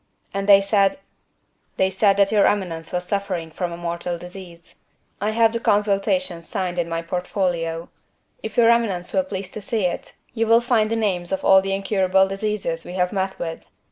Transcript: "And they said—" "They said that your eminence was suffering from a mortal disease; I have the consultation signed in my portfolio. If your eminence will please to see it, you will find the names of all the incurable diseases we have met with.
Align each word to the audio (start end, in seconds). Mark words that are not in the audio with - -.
"And 0.33 0.49
they 0.49 0.61
said—" 0.61 0.97
"They 1.77 1.91
said 1.91 2.17
that 2.17 2.31
your 2.31 2.47
eminence 2.47 2.91
was 2.91 3.03
suffering 3.03 3.51
from 3.51 3.71
a 3.71 3.77
mortal 3.77 4.17
disease; 4.17 4.73
I 5.21 5.29
have 5.29 5.53
the 5.53 5.59
consultation 5.59 6.41
signed 6.41 6.79
in 6.79 6.89
my 6.89 7.03
portfolio. 7.03 7.87
If 8.41 8.57
your 8.57 8.71
eminence 8.71 9.13
will 9.13 9.23
please 9.23 9.51
to 9.51 9.61
see 9.61 9.85
it, 9.85 10.13
you 10.33 10.47
will 10.47 10.59
find 10.59 10.89
the 10.89 10.95
names 10.95 11.31
of 11.31 11.45
all 11.45 11.61
the 11.61 11.75
incurable 11.75 12.27
diseases 12.27 12.83
we 12.83 12.93
have 12.93 13.13
met 13.13 13.37
with. 13.37 13.63